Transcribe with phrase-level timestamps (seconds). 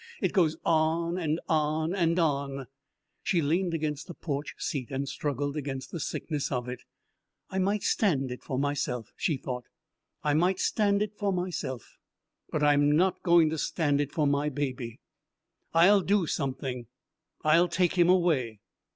[0.19, 2.65] It goes on and on and on."
[3.21, 6.79] She leaned against the porch seat and struggled against the sickness of it.
[7.51, 9.65] "I might stand it for myself," she thought.
[10.23, 11.99] "I might stand it for myself;
[12.49, 15.01] but I'm not going to stand it for my baby.
[15.71, 16.87] I'll do something
[17.43, 18.59] I'll take him away."